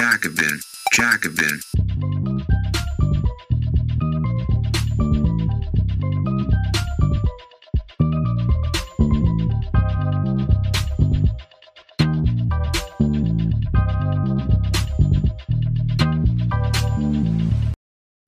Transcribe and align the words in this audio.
Jacobin, 0.00 0.60
Jacobin. 0.92 1.60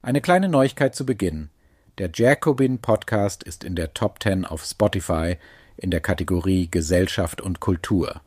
Eine 0.03 0.21
kleine 0.21 0.51
Neuigkeit 0.51 0.95
zu 0.95 1.07
Beginn. 1.07 1.49
Der 1.97 2.11
Jacobin 2.13 2.81
Podcast 2.81 3.45
ist 3.45 3.65
in 3.65 3.77
der 3.77 3.95
Top 3.95 4.23
10 4.23 4.45
auf 4.45 4.63
Spotify 4.63 5.39
in 5.79 5.91
der 5.91 6.01
Kategorie 6.01 6.71
Gesellschaft 6.71 7.41
und 7.41 7.61
Kultur. 7.61 8.21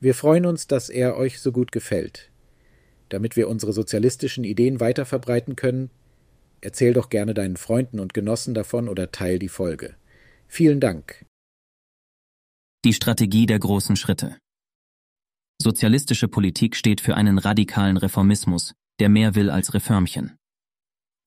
Wir 0.00 0.14
freuen 0.14 0.46
uns, 0.46 0.68
dass 0.68 0.88
er 0.88 1.18
euch 1.18 1.38
so 1.38 1.52
gut 1.52 1.70
gefällt. 1.70 2.30
Damit 3.08 3.36
wir 3.36 3.48
unsere 3.48 3.72
sozialistischen 3.72 4.44
Ideen 4.44 4.80
weiter 4.80 5.06
verbreiten 5.06 5.56
können, 5.56 5.90
erzähl 6.60 6.92
doch 6.92 7.08
gerne 7.08 7.34
deinen 7.34 7.56
Freunden 7.56 8.00
und 8.00 8.14
Genossen 8.14 8.54
davon 8.54 8.88
oder 8.88 9.10
teil 9.10 9.38
die 9.38 9.48
Folge. 9.48 9.96
Vielen 10.46 10.80
Dank. 10.80 11.24
Die 12.84 12.92
Strategie 12.92 13.46
der 13.46 13.58
großen 13.58 13.96
Schritte. 13.96 14.38
Sozialistische 15.60 16.28
Politik 16.28 16.76
steht 16.76 17.00
für 17.00 17.16
einen 17.16 17.38
radikalen 17.38 17.96
Reformismus, 17.96 18.74
der 19.00 19.08
mehr 19.08 19.34
will 19.34 19.50
als 19.50 19.74
Reformchen. 19.74 20.36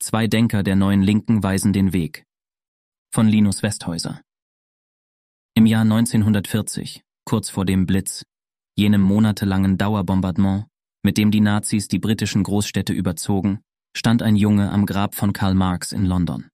Zwei 0.01 0.27
Denker 0.27 0.63
der 0.63 0.75
neuen 0.75 1.01
Linken 1.01 1.43
weisen 1.43 1.73
den 1.73 1.93
Weg. 1.93 2.23
Von 3.13 3.27
Linus 3.27 3.61
Westhäuser. 3.61 4.21
Im 5.53 5.65
Jahr 5.65 5.81
1940, 5.81 7.03
kurz 7.25 7.49
vor 7.49 7.65
dem 7.65 7.85
Blitz, 7.85 8.23
jenem 8.77 9.01
monatelangen 9.01 9.77
Dauerbombardement, 9.77 10.65
mit 11.03 11.17
dem 11.17 11.31
die 11.31 11.41
Nazis 11.41 11.87
die 11.87 11.99
britischen 11.99 12.43
Großstädte 12.43 12.93
überzogen, 12.93 13.61
stand 13.95 14.21
ein 14.21 14.35
Junge 14.35 14.71
am 14.71 14.85
Grab 14.85 15.15
von 15.15 15.33
Karl 15.33 15.55
Marx 15.55 15.91
in 15.91 16.05
London. 16.05 16.49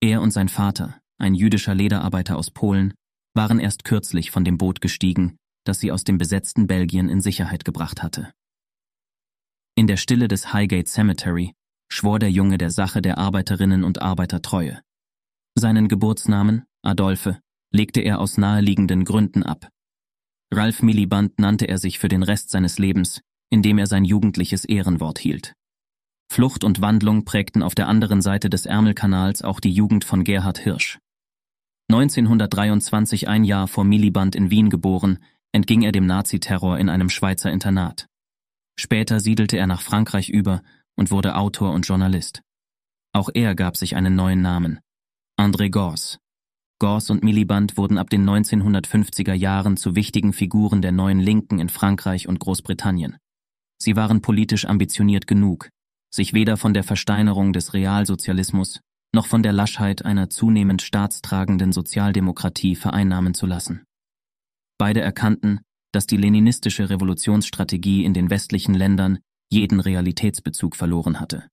Er 0.00 0.20
und 0.20 0.30
sein 0.30 0.48
Vater, 0.48 0.98
ein 1.18 1.34
jüdischer 1.34 1.74
Lederarbeiter 1.74 2.36
aus 2.36 2.50
Polen, 2.50 2.94
waren 3.34 3.58
erst 3.58 3.84
kürzlich 3.84 4.30
von 4.30 4.44
dem 4.44 4.58
Boot 4.58 4.80
gestiegen, 4.80 5.36
das 5.64 5.80
sie 5.80 5.92
aus 5.92 6.04
dem 6.04 6.18
besetzten 6.18 6.66
Belgien 6.66 7.08
in 7.08 7.20
Sicherheit 7.20 7.64
gebracht 7.64 8.02
hatte. 8.02 8.32
In 9.74 9.86
der 9.86 9.96
Stille 9.96 10.28
des 10.28 10.52
Highgate 10.52 10.88
Cemetery 10.88 11.54
schwor 11.92 12.18
der 12.18 12.30
Junge 12.30 12.56
der 12.56 12.70
Sache 12.70 13.02
der 13.02 13.18
Arbeiterinnen 13.18 13.84
und 13.84 14.00
Arbeiter 14.00 14.40
Treue. 14.40 14.80
Seinen 15.54 15.88
Geburtsnamen, 15.88 16.64
Adolphe, 16.82 17.38
legte 17.70 18.00
er 18.00 18.18
aus 18.18 18.38
naheliegenden 18.38 19.04
Gründen 19.04 19.42
ab. 19.42 19.68
Ralph 20.50 20.82
Miliband 20.82 21.38
nannte 21.38 21.68
er 21.68 21.76
sich 21.76 21.98
für 21.98 22.08
den 22.08 22.22
Rest 22.22 22.48
seines 22.48 22.78
Lebens, 22.78 23.20
indem 23.52 23.76
er 23.76 23.86
sein 23.86 24.06
jugendliches 24.06 24.64
Ehrenwort 24.64 25.18
hielt. 25.18 25.52
Flucht 26.32 26.64
und 26.64 26.80
Wandlung 26.80 27.26
prägten 27.26 27.62
auf 27.62 27.74
der 27.74 27.86
anderen 27.86 28.22
Seite 28.22 28.48
des 28.48 28.64
Ärmelkanals 28.64 29.42
auch 29.42 29.60
die 29.60 29.70
Jugend 29.70 30.04
von 30.04 30.24
Gerhard 30.24 30.58
Hirsch. 30.58 30.98
1923 31.90 33.28
ein 33.28 33.44
Jahr 33.44 33.68
vor 33.68 33.84
Miliband 33.84 34.34
in 34.34 34.50
Wien 34.50 34.70
geboren, 34.70 35.18
entging 35.52 35.82
er 35.82 35.92
dem 35.92 36.06
Naziterror 36.06 36.78
in 36.78 36.88
einem 36.88 37.10
Schweizer 37.10 37.52
Internat. 37.52 38.06
Später 38.80 39.20
siedelte 39.20 39.58
er 39.58 39.66
nach 39.66 39.82
Frankreich 39.82 40.30
über 40.30 40.62
und 40.96 41.10
wurde 41.10 41.36
Autor 41.36 41.74
und 41.74 41.86
Journalist. 41.86 42.40
Auch 43.12 43.28
er 43.34 43.54
gab 43.54 43.76
sich 43.76 43.96
einen 43.96 44.14
neuen 44.14 44.40
Namen. 44.40 44.80
André 45.38 45.68
Gors, 45.68 46.18
Gors 46.78 47.10
und 47.10 47.22
Miliband 47.22 47.76
wurden 47.76 47.96
ab 47.96 48.10
den 48.10 48.28
1950er 48.28 49.34
Jahren 49.34 49.76
zu 49.76 49.94
wichtigen 49.94 50.32
Figuren 50.32 50.80
der 50.82 50.90
neuen 50.90 51.20
Linken 51.20 51.60
in 51.60 51.68
Frankreich 51.68 52.26
und 52.26 52.40
Großbritannien. 52.40 53.18
Sie 53.82 53.96
waren 53.96 54.22
politisch 54.22 54.64
ambitioniert 54.64 55.26
genug, 55.26 55.68
sich 56.08 56.34
weder 56.34 56.56
von 56.56 56.72
der 56.72 56.84
Versteinerung 56.84 57.52
des 57.52 57.74
Realsozialismus 57.74 58.78
noch 59.12 59.26
von 59.26 59.42
der 59.42 59.52
Laschheit 59.52 60.04
einer 60.04 60.30
zunehmend 60.30 60.82
staatstragenden 60.82 61.72
Sozialdemokratie 61.72 62.76
vereinnahmen 62.76 63.34
zu 63.34 63.44
lassen. 63.44 63.82
Beide 64.78 65.00
erkannten, 65.00 65.62
dass 65.90 66.06
die 66.06 66.16
leninistische 66.16 66.90
Revolutionsstrategie 66.90 68.04
in 68.04 68.14
den 68.14 68.30
westlichen 68.30 68.72
Ländern 68.72 69.18
jeden 69.50 69.80
Realitätsbezug 69.80 70.76
verloren 70.76 71.18
hatte. 71.18 71.48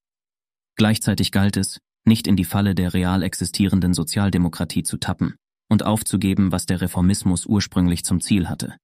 Gleichzeitig 0.77 1.31
galt 1.31 1.57
es, 1.57 1.79
nicht 2.05 2.27
in 2.27 2.35
die 2.35 2.45
Falle 2.45 2.75
der 2.75 2.93
real 2.93 3.23
existierenden 3.23 3.95
Sozialdemokratie 3.95 4.83
zu 4.83 4.97
tappen 4.97 5.33
und 5.67 5.83
aufzugeben, 5.83 6.51
was 6.51 6.67
der 6.67 6.79
Reformismus 6.79 7.47
ursprünglich 7.47 8.05
zum 8.05 8.21
Ziel 8.21 8.47
hatte, 8.47 8.77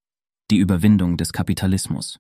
die 0.50 0.58
Überwindung 0.58 1.16
des 1.16 1.32
Kapitalismus. 1.32 2.18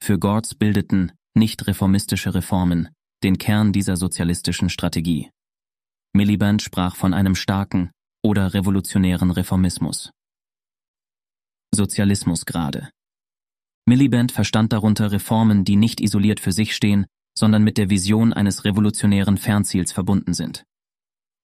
Für 0.00 0.18
Gortz 0.18 0.54
bildeten 0.54 1.12
nicht 1.34 1.66
reformistische 1.66 2.34
Reformen 2.34 2.88
den 3.22 3.38
Kern 3.38 3.72
dieser 3.72 3.96
sozialistischen 3.96 4.70
Strategie. 4.70 5.30
Miliband 6.14 6.62
sprach 6.62 6.96
von 6.96 7.14
einem 7.14 7.34
starken 7.34 7.90
oder 8.22 8.54
revolutionären 8.54 9.30
Reformismus. 9.30 10.12
Sozialismus 11.74 12.46
gerade. 12.46 12.90
Miliband 13.86 14.32
verstand 14.32 14.72
darunter 14.72 15.12
Reformen, 15.12 15.64
die 15.64 15.76
nicht 15.76 16.00
isoliert 16.00 16.40
für 16.40 16.52
sich 16.52 16.74
stehen, 16.74 17.06
sondern 17.36 17.62
mit 17.62 17.78
der 17.78 17.90
Vision 17.90 18.32
eines 18.32 18.64
revolutionären 18.64 19.36
Fernziels 19.36 19.92
verbunden 19.92 20.34
sind. 20.34 20.64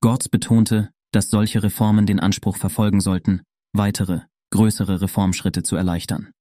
Gortz 0.01 0.29
betonte, 0.29 0.91
dass 1.13 1.31
solche 1.31 1.63
Reformen 1.63 2.07
den 2.07 2.21
Anspruch 2.21 2.57
verfolgen 2.57 3.01
sollten, 3.01 3.43
weitere, 3.73 4.21
größere 4.51 5.01
Reformschritte 5.01 5.63
zu 5.63 5.77
erleichtern. 5.77 6.33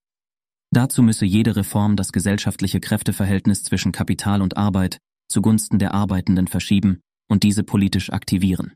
Dazu 0.73 1.03
müsse 1.03 1.28
jede 1.28 1.56
Reform 1.56 1.95
das 1.95 2.11
gesellschaftliche 2.11 2.79
Kräfteverhältnis 2.79 3.63
zwischen 3.63 3.91
Kapital 3.91 4.41
und 4.41 4.57
Arbeit 4.57 4.97
zugunsten 5.29 5.78
der 5.78 5.94
Arbeitenden 5.94 6.47
verschieben 6.47 7.00
und 7.29 7.44
diese 7.44 7.63
politisch 7.63 8.11
aktivieren. 8.11 8.73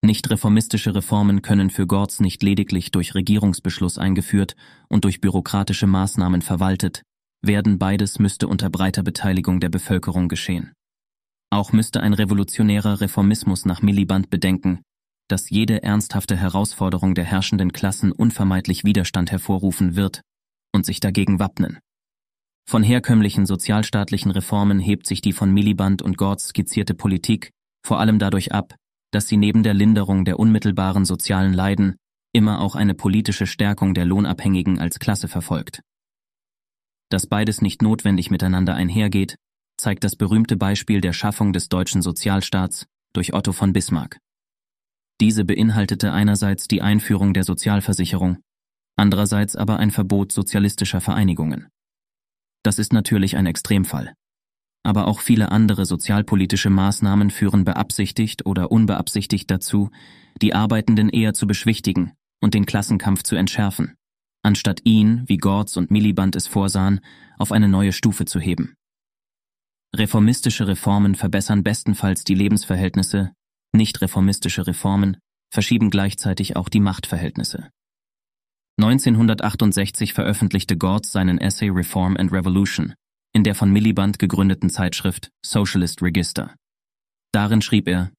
Nicht 0.00 0.30
reformistische 0.30 0.94
Reformen 0.94 1.42
können 1.42 1.70
für 1.70 1.88
Gortz 1.88 2.20
nicht 2.20 2.44
lediglich 2.44 2.92
durch 2.92 3.16
Regierungsbeschluss 3.16 3.98
eingeführt 3.98 4.54
und 4.88 5.02
durch 5.04 5.20
bürokratische 5.20 5.88
Maßnahmen 5.88 6.40
verwaltet, 6.40 7.02
werden 7.42 7.80
beides 7.80 8.20
müsste 8.20 8.46
unter 8.46 8.70
breiter 8.70 9.02
Beteiligung 9.02 9.58
der 9.58 9.70
Bevölkerung 9.70 10.28
geschehen. 10.28 10.72
Auch 11.50 11.72
müsste 11.72 12.00
ein 12.00 12.14
revolutionärer 12.14 13.00
Reformismus 13.00 13.64
nach 13.64 13.82
Miliband 13.82 14.30
bedenken, 14.30 14.82
dass 15.26 15.50
jede 15.50 15.82
ernsthafte 15.82 16.36
Herausforderung 16.36 17.16
der 17.16 17.24
herrschenden 17.24 17.72
Klassen 17.72 18.12
unvermeidlich 18.12 18.84
Widerstand 18.84 19.32
hervorrufen 19.32 19.96
wird 19.96 20.22
und 20.78 20.86
sich 20.86 21.00
dagegen 21.00 21.38
wappnen. 21.38 21.78
Von 22.68 22.82
herkömmlichen 22.82 23.46
sozialstaatlichen 23.46 24.30
Reformen 24.30 24.78
hebt 24.78 25.06
sich 25.06 25.20
die 25.20 25.32
von 25.32 25.52
Miliband 25.52 26.02
und 26.02 26.16
Gortz 26.16 26.48
skizzierte 26.48 26.94
Politik 26.94 27.50
vor 27.84 27.98
allem 27.98 28.18
dadurch 28.18 28.52
ab, 28.52 28.74
dass 29.10 29.26
sie 29.26 29.36
neben 29.36 29.62
der 29.62 29.74
Linderung 29.74 30.24
der 30.24 30.38
unmittelbaren 30.38 31.04
sozialen 31.04 31.52
Leiden 31.52 31.96
immer 32.32 32.60
auch 32.60 32.74
eine 32.76 32.94
politische 32.94 33.46
Stärkung 33.46 33.94
der 33.94 34.04
Lohnabhängigen 34.04 34.78
als 34.78 34.98
Klasse 34.98 35.28
verfolgt. 35.28 35.80
Dass 37.10 37.26
beides 37.26 37.62
nicht 37.62 37.82
notwendig 37.82 38.30
miteinander 38.30 38.74
einhergeht, 38.74 39.36
zeigt 39.78 40.04
das 40.04 40.14
berühmte 40.14 40.56
Beispiel 40.56 41.00
der 41.00 41.14
Schaffung 41.14 41.52
des 41.52 41.68
deutschen 41.68 42.02
Sozialstaats 42.02 42.86
durch 43.14 43.32
Otto 43.32 43.52
von 43.52 43.72
Bismarck. 43.72 44.18
Diese 45.20 45.44
beinhaltete 45.44 46.12
einerseits 46.12 46.68
die 46.68 46.82
Einführung 46.82 47.32
der 47.34 47.44
Sozialversicherung, 47.44 48.38
andererseits 48.98 49.56
aber 49.56 49.78
ein 49.78 49.90
Verbot 49.90 50.32
sozialistischer 50.32 51.00
Vereinigungen. 51.00 51.68
Das 52.62 52.78
ist 52.78 52.92
natürlich 52.92 53.36
ein 53.36 53.46
Extremfall. 53.46 54.12
Aber 54.84 55.06
auch 55.06 55.20
viele 55.20 55.50
andere 55.50 55.86
sozialpolitische 55.86 56.70
Maßnahmen 56.70 57.30
führen 57.30 57.64
beabsichtigt 57.64 58.46
oder 58.46 58.70
unbeabsichtigt 58.70 59.50
dazu, 59.50 59.90
die 60.42 60.54
Arbeitenden 60.54 61.08
eher 61.08 61.34
zu 61.34 61.46
beschwichtigen 61.46 62.12
und 62.40 62.54
den 62.54 62.66
Klassenkampf 62.66 63.22
zu 63.22 63.36
entschärfen 63.36 63.94
anstatt 64.42 64.80
ihn, 64.84 65.24
wie 65.26 65.36
Gortz 65.36 65.76
und 65.76 65.90
Miliband 65.90 66.36
es 66.36 66.46
vorsahen, 66.46 67.00
auf 67.38 67.52
eine 67.52 67.68
neue 67.68 67.92
Stufe 67.92 68.24
zu 68.24 68.40
heben. 68.40 68.74
Reformistische 69.94 70.66
Reformen 70.66 71.14
verbessern 71.14 71.62
bestenfalls 71.62 72.24
die 72.24 72.34
Lebensverhältnisse, 72.34 73.32
nicht 73.72 74.00
reformistische 74.00 74.66
Reformen 74.66 75.18
verschieben 75.50 75.90
gleichzeitig 75.90 76.56
auch 76.56 76.68
die 76.68 76.80
Machtverhältnisse. 76.80 77.68
1968 78.78 80.14
veröffentlichte 80.14 80.76
Gortz 80.76 81.10
seinen 81.10 81.38
Essay 81.38 81.68
Reform 81.68 82.16
and 82.16 82.30
Revolution 82.32 82.94
in 83.32 83.42
der 83.42 83.56
von 83.56 83.72
Miliband 83.72 84.20
gegründeten 84.20 84.70
Zeitschrift 84.70 85.30
Socialist 85.44 86.00
Register. 86.00 86.54
Darin 87.32 87.60
schrieb 87.60 87.88
er, 87.88 88.12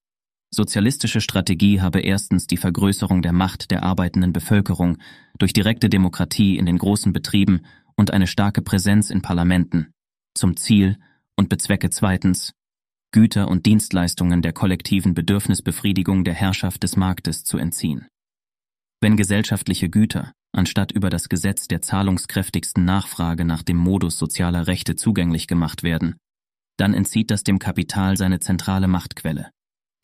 Sozialistische 0.52 1.22
Strategie 1.22 1.80
habe 1.80 2.00
erstens 2.00 2.46
die 2.46 2.58
Vergrößerung 2.58 3.22
der 3.22 3.32
Macht 3.32 3.70
der 3.70 3.84
arbeitenden 3.84 4.34
Bevölkerung 4.34 4.98
durch 5.38 5.54
direkte 5.54 5.88
Demokratie 5.88 6.58
in 6.58 6.66
den 6.66 6.76
großen 6.76 7.12
Betrieben 7.14 7.62
und 7.96 8.12
eine 8.12 8.26
starke 8.26 8.60
Präsenz 8.60 9.08
in 9.08 9.22
Parlamenten 9.22 9.92
zum 10.34 10.56
Ziel 10.56 10.98
und 11.36 11.48
bezwecke 11.48 11.88
zweitens, 11.88 12.52
Güter 13.12 13.48
und 13.48 13.64
Dienstleistungen 13.64 14.42
der 14.42 14.52
kollektiven 14.52 15.14
Bedürfnisbefriedigung 15.14 16.24
der 16.24 16.34
Herrschaft 16.34 16.82
des 16.82 16.96
Marktes 16.96 17.44
zu 17.44 17.56
entziehen. 17.56 18.06
Wenn 19.02 19.16
gesellschaftliche 19.16 19.88
Güter, 19.88 20.32
anstatt 20.52 20.92
über 20.92 21.08
das 21.08 21.30
Gesetz 21.30 21.68
der 21.68 21.80
zahlungskräftigsten 21.80 22.84
Nachfrage 22.84 23.46
nach 23.46 23.62
dem 23.62 23.78
Modus 23.78 24.18
sozialer 24.18 24.66
Rechte 24.66 24.94
zugänglich 24.94 25.46
gemacht 25.46 25.82
werden, 25.82 26.16
dann 26.76 26.92
entzieht 26.92 27.30
das 27.30 27.42
dem 27.42 27.58
Kapital 27.58 28.18
seine 28.18 28.40
zentrale 28.40 28.88
Machtquelle, 28.88 29.50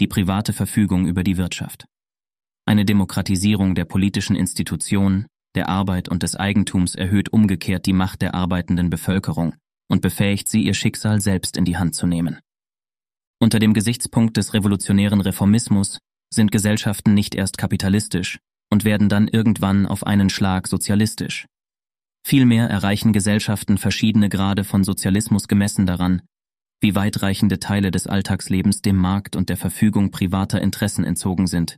die 0.00 0.06
private 0.06 0.54
Verfügung 0.54 1.06
über 1.06 1.24
die 1.24 1.36
Wirtschaft. 1.36 1.84
Eine 2.66 2.86
Demokratisierung 2.86 3.74
der 3.74 3.84
politischen 3.84 4.34
Institutionen, 4.34 5.26
der 5.54 5.68
Arbeit 5.68 6.08
und 6.08 6.22
des 6.22 6.34
Eigentums 6.34 6.94
erhöht 6.94 7.32
umgekehrt 7.32 7.84
die 7.84 7.92
Macht 7.92 8.22
der 8.22 8.34
arbeitenden 8.34 8.88
Bevölkerung 8.88 9.54
und 9.88 10.00
befähigt 10.00 10.48
sie, 10.48 10.62
ihr 10.62 10.74
Schicksal 10.74 11.20
selbst 11.20 11.58
in 11.58 11.66
die 11.66 11.76
Hand 11.76 11.94
zu 11.94 12.06
nehmen. 12.06 12.40
Unter 13.38 13.58
dem 13.58 13.74
Gesichtspunkt 13.74 14.38
des 14.38 14.54
revolutionären 14.54 15.20
Reformismus 15.20 15.98
sind 16.32 16.50
Gesellschaften 16.50 17.12
nicht 17.12 17.34
erst 17.34 17.58
kapitalistisch 17.58 18.38
und 18.70 18.84
werden 18.84 19.08
dann 19.08 19.28
irgendwann 19.28 19.86
auf 19.86 20.06
einen 20.06 20.30
Schlag 20.30 20.66
sozialistisch. 20.68 21.46
Vielmehr 22.26 22.68
erreichen 22.68 23.12
Gesellschaften 23.12 23.78
verschiedene 23.78 24.28
Grade 24.28 24.64
von 24.64 24.82
Sozialismus 24.82 25.46
gemessen 25.46 25.86
daran, 25.86 26.22
wie 26.80 26.94
weitreichende 26.94 27.60
Teile 27.60 27.90
des 27.90 28.06
Alltagslebens 28.06 28.82
dem 28.82 28.96
Markt 28.96 29.36
und 29.36 29.48
der 29.48 29.56
Verfügung 29.56 30.10
privater 30.10 30.60
Interessen 30.60 31.04
entzogen 31.04 31.46
sind, 31.46 31.76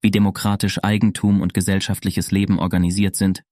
wie 0.00 0.12
demokratisch 0.12 0.82
Eigentum 0.82 1.40
und 1.40 1.54
gesellschaftliches 1.54 2.30
Leben 2.30 2.58
organisiert 2.58 3.16
sind 3.16 3.42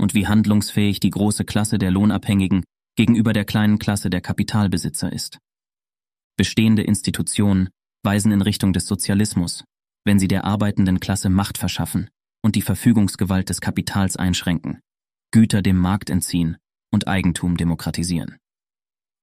und 0.00 0.14
wie 0.14 0.26
handlungsfähig 0.26 1.00
die 1.00 1.10
große 1.10 1.44
Klasse 1.44 1.76
der 1.76 1.90
Lohnabhängigen 1.90 2.64
gegenüber 2.96 3.32
der 3.32 3.44
kleinen 3.44 3.78
Klasse 3.78 4.08
der 4.08 4.22
Kapitalbesitzer 4.22 5.12
ist. 5.12 5.38
Bestehende 6.36 6.82
Institutionen 6.82 7.68
weisen 8.02 8.32
in 8.32 8.40
Richtung 8.40 8.72
des 8.72 8.86
Sozialismus, 8.86 9.64
wenn 10.04 10.18
sie 10.18 10.28
der 10.28 10.44
arbeitenden 10.44 10.98
Klasse 10.98 11.28
Macht 11.28 11.58
verschaffen 11.58 12.08
und 12.44 12.56
die 12.56 12.62
Verfügungsgewalt 12.62 13.48
des 13.48 13.62
Kapitals 13.62 14.16
einschränken, 14.16 14.80
Güter 15.32 15.62
dem 15.62 15.78
Markt 15.78 16.10
entziehen 16.10 16.58
und 16.92 17.08
Eigentum 17.08 17.56
demokratisieren. 17.56 18.36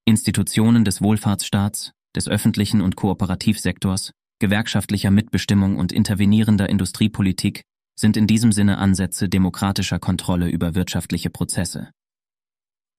Institutionen 0.05 0.83
des 0.83 1.03
Wohlfahrtsstaats, 1.03 1.91
des 2.15 2.27
öffentlichen 2.27 2.81
und 2.81 2.95
Kooperativsektors, 2.95 4.11
gewerkschaftlicher 4.39 5.11
Mitbestimmung 5.11 5.77
und 5.77 5.91
intervenierender 5.91 6.67
Industriepolitik 6.67 7.61
sind 7.95 8.17
in 8.17 8.25
diesem 8.25 8.51
Sinne 8.51 8.79
Ansätze 8.79 9.29
demokratischer 9.29 9.99
Kontrolle 9.99 10.49
über 10.49 10.73
wirtschaftliche 10.73 11.29
Prozesse. 11.29 11.91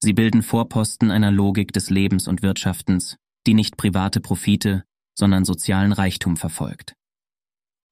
Sie 0.01 0.13
bilden 0.13 0.41
Vorposten 0.41 1.11
einer 1.11 1.31
Logik 1.31 1.73
des 1.73 1.89
Lebens 1.89 2.29
und 2.29 2.41
Wirtschaftens, 2.41 3.17
die 3.45 3.53
nicht 3.53 3.75
private 3.75 4.21
Profite, 4.21 4.85
sondern 5.19 5.43
sozialen 5.43 5.91
Reichtum 5.91 6.37
verfolgt. 6.37 6.93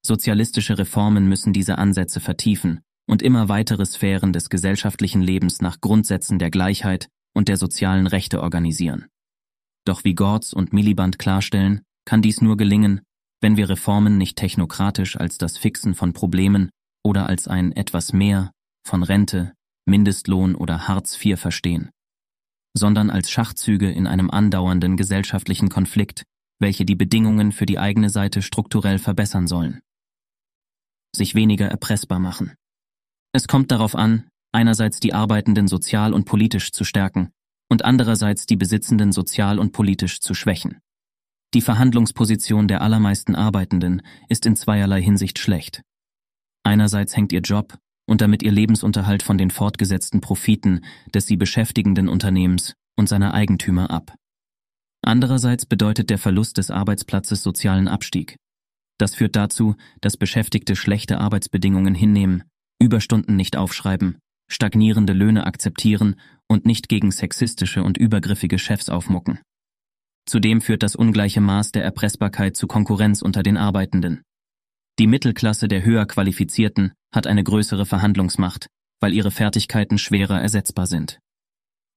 Sozialistische 0.03 0.77
Reformen 0.77 1.27
müssen 1.27 1.53
diese 1.53 1.77
Ansätze 1.77 2.19
vertiefen 2.19 2.81
und 3.07 3.21
immer 3.21 3.49
weitere 3.49 3.85
Sphären 3.85 4.33
des 4.33 4.49
gesellschaftlichen 4.49 5.21
Lebens 5.21 5.61
nach 5.61 5.79
Grundsätzen 5.79 6.39
der 6.39 6.49
Gleichheit 6.49 7.07
und 7.35 7.47
der 7.47 7.57
sozialen 7.57 8.07
Rechte 8.07 8.41
organisieren. 8.41 9.07
Doch 9.85 10.03
wie 10.03 10.15
Gortz 10.15 10.53
und 10.53 10.73
Miliband 10.73 11.19
klarstellen, 11.19 11.81
kann 12.05 12.21
dies 12.21 12.41
nur 12.41 12.57
gelingen, 12.57 13.01
wenn 13.41 13.57
wir 13.57 13.69
Reformen 13.69 14.17
nicht 14.17 14.37
technokratisch 14.37 15.17
als 15.17 15.37
das 15.37 15.57
Fixen 15.57 15.95
von 15.95 16.13
Problemen 16.13 16.69
oder 17.03 17.27
als 17.27 17.47
ein 17.47 17.71
etwas 17.71 18.13
mehr 18.13 18.51
von 18.87 19.03
Rente, 19.03 19.53
Mindestlohn 19.85 20.55
oder 20.55 20.87
Hartz 20.87 21.17
IV 21.23 21.39
verstehen, 21.39 21.89
sondern 22.75 23.09
als 23.09 23.29
Schachzüge 23.29 23.91
in 23.91 24.07
einem 24.07 24.29
andauernden 24.29 24.97
gesellschaftlichen 24.97 25.69
Konflikt, 25.69 26.23
welche 26.59 26.85
die 26.85 26.95
Bedingungen 26.95 27.51
für 27.51 27.65
die 27.65 27.79
eigene 27.79 28.09
Seite 28.09 28.41
strukturell 28.41 28.99
verbessern 28.99 29.47
sollen. 29.47 29.81
Sich 31.15 31.35
weniger 31.35 31.67
erpressbar 31.67 32.19
machen. 32.19 32.53
Es 33.33 33.47
kommt 33.47 33.71
darauf 33.71 33.95
an, 33.95 34.29
einerseits 34.51 34.99
die 34.99 35.13
Arbeitenden 35.13 35.67
sozial 35.67 36.13
und 36.13 36.25
politisch 36.25 36.71
zu 36.71 36.83
stärken 36.83 37.31
und 37.69 37.85
andererseits 37.85 38.45
die 38.45 38.57
Besitzenden 38.57 39.11
sozial 39.11 39.59
und 39.59 39.71
politisch 39.71 40.19
zu 40.19 40.33
schwächen. 40.33 40.79
Die 41.53 41.61
Verhandlungsposition 41.61 42.67
der 42.67 42.81
allermeisten 42.81 43.35
Arbeitenden 43.35 44.01
ist 44.29 44.45
in 44.45 44.55
zweierlei 44.55 45.01
Hinsicht 45.01 45.39
schlecht. 45.39 45.81
Einerseits 46.63 47.15
hängt 47.15 47.31
ihr 47.33 47.41
Job 47.41 47.77
und 48.07 48.21
damit 48.21 48.43
ihr 48.43 48.51
Lebensunterhalt 48.51 49.23
von 49.23 49.37
den 49.37 49.51
fortgesetzten 49.51 50.21
Profiten 50.21 50.83
des 51.13 51.27
sie 51.27 51.37
beschäftigenden 51.37 52.09
Unternehmens 52.09 52.73
und 52.97 53.07
seiner 53.07 53.33
Eigentümer 53.33 53.89
ab. 53.89 54.15
Andererseits 55.01 55.65
bedeutet 55.65 56.09
der 56.09 56.17
Verlust 56.17 56.57
des 56.57 56.71
Arbeitsplatzes 56.71 57.41
sozialen 57.41 57.87
Abstieg. 57.87 58.37
Das 58.97 59.15
führt 59.15 59.35
dazu, 59.35 59.75
dass 60.01 60.17
Beschäftigte 60.17 60.75
schlechte 60.75 61.19
Arbeitsbedingungen 61.19 61.95
hinnehmen, 61.95 62.43
Überstunden 62.79 63.35
nicht 63.35 63.57
aufschreiben, 63.57 64.17
stagnierende 64.49 65.13
Löhne 65.13 65.45
akzeptieren 65.45 66.15
und 66.47 66.65
nicht 66.65 66.89
gegen 66.89 67.11
sexistische 67.11 67.83
und 67.83 67.97
übergriffige 67.97 68.59
Chefs 68.59 68.89
aufmucken. 68.89 69.39
Zudem 70.25 70.61
führt 70.61 70.83
das 70.83 70.95
ungleiche 70.95 71.41
Maß 71.41 71.71
der 71.71 71.83
Erpressbarkeit 71.83 72.55
zu 72.55 72.67
Konkurrenz 72.67 73.21
unter 73.21 73.43
den 73.43 73.57
Arbeitenden. 73.57 74.21
Die 74.99 75.07
Mittelklasse 75.07 75.67
der 75.67 75.83
höher 75.83 76.05
Qualifizierten 76.05 76.93
hat 77.13 77.27
eine 77.27 77.43
größere 77.43 77.85
Verhandlungsmacht, 77.85 78.67
weil 78.99 79.13
ihre 79.13 79.31
Fertigkeiten 79.31 79.97
schwerer 79.97 80.39
ersetzbar 80.41 80.85
sind. 80.85 81.19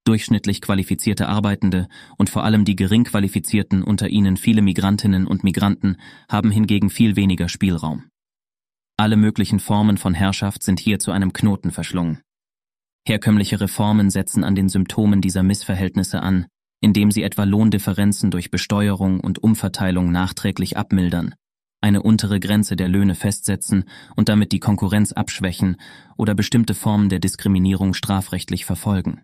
Durchschnittlich 0.05 0.61
qualifizierte 0.61 1.29
Arbeitende 1.29 1.89
und 2.19 2.29
vor 2.29 2.45
allem 2.45 2.67
die 2.67 2.77
gering 2.77 3.05
qualifizierten 3.05 3.83
unter 3.83 4.09
ihnen 4.09 4.37
viele 4.37 4.61
Migrantinnen 4.61 5.27
und 5.27 5.45
Migranten 5.45 5.97
haben 6.29 6.51
hingegen 6.51 6.91
viel 6.91 7.17
weniger 7.17 7.49
Spielraum. 7.49 8.05
Alle 8.99 9.17
möglichen 9.17 9.61
Formen 9.61 9.97
von 9.97 10.13
Herrschaft 10.13 10.63
sind 10.63 10.79
hier 10.79 10.99
zu 10.99 11.11
einem 11.11 11.33
Knoten 11.33 11.71
verschlungen. 11.71 12.21
Herkömmliche 13.07 13.61
Reformen 13.61 14.11
setzen 14.11 14.45
an 14.45 14.55
den 14.55 14.69
Symptomen 14.69 15.23
dieser 15.23 15.43
Missverhältnisse 15.43 16.23
an, 16.23 16.47
indem 16.81 17.11
sie 17.11 17.23
etwa 17.23 17.45
Lohndifferenzen 17.45 18.31
durch 18.31 18.51
Besteuerung 18.51 19.21
und 19.21 19.43
Umverteilung 19.43 20.13
nachträglich 20.13 20.77
abmildern, 20.77 21.35
eine 21.81 22.03
untere 22.03 22.41
Grenze 22.41 22.77
der 22.77 22.89
Löhne 22.89 23.15
festsetzen 23.15 23.85
und 24.17 24.29
damit 24.29 24.53
die 24.53 24.61
Konkurrenz 24.61 25.13
abschwächen 25.13 25.77
oder 26.19 26.35
bestimmte 26.35 26.75
Formen 26.75 27.09
der 27.09 27.21
Diskriminierung 27.21 27.95
strafrechtlich 27.95 28.67
verfolgen. 28.67 29.23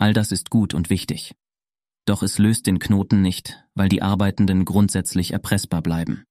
All 0.00 0.14
das 0.14 0.32
ist 0.32 0.48
gut 0.48 0.72
und 0.72 0.88
wichtig. 0.88 1.34
Doch 2.06 2.22
es 2.22 2.38
löst 2.38 2.66
den 2.66 2.78
Knoten 2.78 3.20
nicht, 3.20 3.62
weil 3.74 3.90
die 3.90 4.00
Arbeitenden 4.00 4.64
grundsätzlich 4.64 5.32
erpressbar 5.32 5.82
bleiben. 5.82 6.24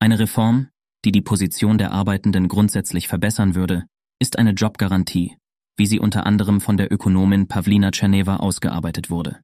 Eine 0.00 0.18
Reform, 0.18 0.68
die 1.04 1.12
die 1.12 1.22
Position 1.22 1.78
der 1.78 1.92
Arbeitenden 1.92 2.48
grundsätzlich 2.48 3.06
verbessern 3.06 3.54
würde, 3.54 3.86
ist 4.18 4.40
eine 4.40 4.50
Jobgarantie, 4.50 5.36
wie 5.76 5.86
sie 5.86 6.00
unter 6.00 6.26
anderem 6.26 6.60
von 6.60 6.76
der 6.76 6.92
Ökonomin 6.92 7.46
Pavlina 7.46 7.92
Tscherneva 7.92 8.38
ausgearbeitet 8.38 9.08
wurde. 9.08 9.40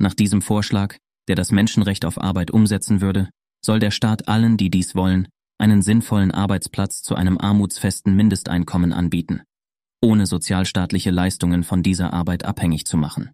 Nach 0.00 0.14
diesem 0.14 0.40
Vorschlag, 0.40 0.96
der 1.28 1.36
das 1.36 1.52
Menschenrecht 1.52 2.06
auf 2.06 2.18
Arbeit 2.18 2.50
umsetzen 2.50 3.02
würde, 3.02 3.28
soll 3.62 3.80
der 3.80 3.90
Staat 3.90 4.28
allen, 4.28 4.56
die 4.56 4.70
dies 4.70 4.94
wollen, 4.94 5.28
einen 5.58 5.82
sinnvollen 5.82 6.30
Arbeitsplatz 6.30 7.02
zu 7.02 7.16
einem 7.16 7.36
armutsfesten 7.36 8.16
Mindesteinkommen 8.16 8.94
anbieten, 8.94 9.42
ohne 10.06 10.26
sozialstaatliche 10.26 11.10
Leistungen 11.10 11.64
von 11.64 11.82
dieser 11.82 12.12
Arbeit 12.12 12.44
abhängig 12.44 12.86
zu 12.86 12.96
machen. 12.96 13.32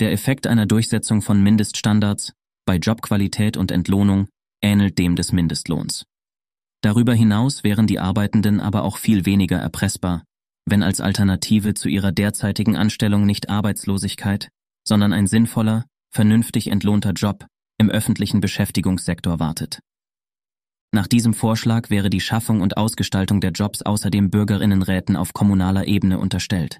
Der 0.00 0.12
Effekt 0.12 0.46
einer 0.46 0.64
Durchsetzung 0.64 1.20
von 1.20 1.42
Mindeststandards 1.42 2.32
bei 2.64 2.76
Jobqualität 2.76 3.58
und 3.58 3.70
Entlohnung 3.70 4.26
ähnelt 4.62 4.98
dem 4.98 5.14
des 5.14 5.32
Mindestlohns. 5.32 6.06
Darüber 6.80 7.12
hinaus 7.12 7.64
wären 7.64 7.86
die 7.86 8.00
Arbeitenden 8.00 8.60
aber 8.60 8.82
auch 8.82 8.96
viel 8.96 9.26
weniger 9.26 9.58
erpressbar, 9.58 10.24
wenn 10.64 10.82
als 10.82 11.02
Alternative 11.02 11.74
zu 11.74 11.90
ihrer 11.90 12.12
derzeitigen 12.12 12.76
Anstellung 12.76 13.26
nicht 13.26 13.50
Arbeitslosigkeit, 13.50 14.48
sondern 14.88 15.12
ein 15.12 15.26
sinnvoller, 15.26 15.84
vernünftig 16.10 16.68
entlohnter 16.68 17.12
Job 17.12 17.46
im 17.78 17.90
öffentlichen 17.90 18.40
Beschäftigungssektor 18.40 19.38
wartet. 19.38 19.80
Nach 20.94 21.08
diesem 21.08 21.34
Vorschlag 21.34 21.90
wäre 21.90 22.08
die 22.08 22.20
Schaffung 22.20 22.60
und 22.60 22.76
Ausgestaltung 22.76 23.40
der 23.40 23.50
Jobs 23.50 23.82
außerdem 23.82 24.30
Bürgerinnenräten 24.30 25.16
auf 25.16 25.32
kommunaler 25.32 25.88
Ebene 25.88 26.20
unterstellt. 26.20 26.78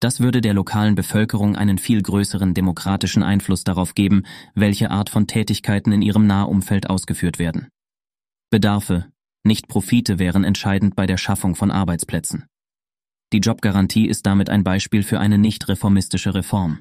Das 0.00 0.18
würde 0.18 0.40
der 0.40 0.52
lokalen 0.52 0.96
Bevölkerung 0.96 1.54
einen 1.54 1.78
viel 1.78 2.02
größeren 2.02 2.54
demokratischen 2.54 3.22
Einfluss 3.22 3.62
darauf 3.62 3.94
geben, 3.94 4.24
welche 4.56 4.90
Art 4.90 5.10
von 5.10 5.28
Tätigkeiten 5.28 5.92
in 5.92 6.02
ihrem 6.02 6.26
Nahumfeld 6.26 6.90
ausgeführt 6.90 7.38
werden. 7.38 7.68
Bedarfe, 8.50 9.06
nicht 9.44 9.68
Profite 9.68 10.18
wären 10.18 10.42
entscheidend 10.42 10.96
bei 10.96 11.06
der 11.06 11.16
Schaffung 11.16 11.54
von 11.54 11.70
Arbeitsplätzen. 11.70 12.46
Die 13.32 13.38
Jobgarantie 13.38 14.08
ist 14.08 14.26
damit 14.26 14.50
ein 14.50 14.64
Beispiel 14.64 15.04
für 15.04 15.20
eine 15.20 15.38
nicht 15.38 15.68
reformistische 15.68 16.34
Reform 16.34 16.80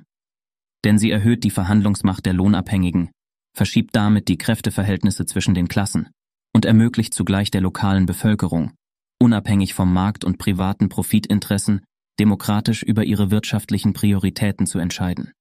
denn 0.86 0.98
sie 0.98 1.12
erhöht 1.12 1.44
die 1.44 1.50
Verhandlungsmacht 1.50 2.26
der 2.26 2.32
Lohnabhängigen, 2.32 3.12
verschiebt 3.54 3.94
damit 3.98 4.30
die 4.30 4.38
Kräfteverhältnisse 4.38 5.26
zwischen 5.26 5.54
den 5.54 5.68
Klassen 5.68 6.10
und 6.60 6.66
ermöglicht 6.66 7.14
zugleich 7.14 7.52
der 7.52 7.62
lokalen 7.62 8.06
Bevölkerung, 8.06 8.74
unabhängig 9.18 9.74
vom 9.74 9.94
Markt 9.94 10.26
und 10.26 10.40
privaten 10.40 10.90
Profitinteressen, 10.90 11.86
demokratisch 12.20 12.84
über 12.84 13.06
ihre 13.06 13.32
wirtschaftlichen 13.32 13.94
Prioritäten 13.94 14.68
zu 14.68 14.78
entscheiden. 14.78 15.32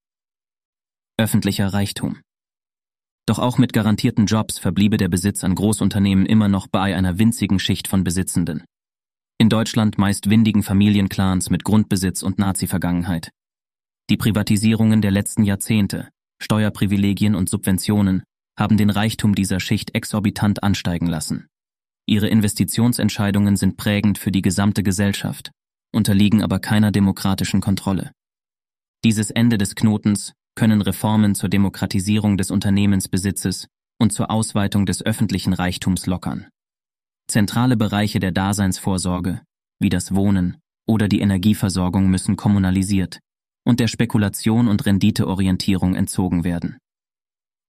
Öffentlicher 1.18 1.72
Reichtum. 1.74 2.20
Doch 3.26 3.40
auch 3.40 3.58
mit 3.58 3.72
garantierten 3.72 4.26
Jobs 4.26 4.60
verbliebe 4.60 4.96
der 4.96 5.08
Besitz 5.08 5.42
an 5.42 5.56
Großunternehmen 5.56 6.24
immer 6.24 6.46
noch 6.46 6.68
bei 6.68 6.94
einer 6.94 7.18
winzigen 7.18 7.58
Schicht 7.58 7.88
von 7.88 8.04
Besitzenden. 8.04 8.62
In 9.38 9.48
Deutschland 9.48 9.98
meist 9.98 10.30
windigen 10.30 10.62
Familienclans 10.62 11.50
mit 11.50 11.64
Grundbesitz 11.64 12.22
und 12.22 12.38
Nazi-Vergangenheit. 12.38 13.32
Die 14.08 14.16
Privatisierungen 14.16 15.02
der 15.02 15.10
letzten 15.10 15.42
Jahrzehnte, 15.42 16.10
Steuerprivilegien 16.40 17.34
und 17.34 17.48
Subventionen 17.48 18.22
haben 18.58 18.76
den 18.76 18.90
Reichtum 18.90 19.34
dieser 19.34 19.60
Schicht 19.60 19.94
exorbitant 19.94 20.62
ansteigen 20.62 21.06
lassen. 21.06 21.46
Ihre 22.06 22.28
Investitionsentscheidungen 22.28 23.56
sind 23.56 23.76
prägend 23.76 24.18
für 24.18 24.32
die 24.32 24.42
gesamte 24.42 24.82
Gesellschaft, 24.82 25.52
unterliegen 25.94 26.42
aber 26.42 26.58
keiner 26.58 26.90
demokratischen 26.90 27.60
Kontrolle. 27.60 28.12
Dieses 29.04 29.30
Ende 29.30 29.58
des 29.58 29.74
Knotens 29.74 30.32
können 30.56 30.82
Reformen 30.82 31.36
zur 31.36 31.48
Demokratisierung 31.48 32.36
des 32.36 32.50
Unternehmensbesitzes 32.50 33.68
und 34.00 34.12
zur 34.12 34.30
Ausweitung 34.30 34.86
des 34.86 35.04
öffentlichen 35.04 35.52
Reichtums 35.52 36.06
lockern. 36.06 36.48
Zentrale 37.28 37.76
Bereiche 37.76 38.18
der 38.18 38.32
Daseinsvorsorge, 38.32 39.42
wie 39.78 39.90
das 39.90 40.14
Wohnen 40.14 40.56
oder 40.86 41.08
die 41.08 41.20
Energieversorgung 41.20 42.08
müssen 42.08 42.36
kommunalisiert 42.36 43.20
und 43.64 43.78
der 43.80 43.86
Spekulation 43.86 44.66
und 44.66 44.86
Renditeorientierung 44.86 45.94
entzogen 45.94 46.42
werden. 46.42 46.78